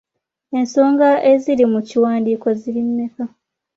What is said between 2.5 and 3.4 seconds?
ziri mmeka?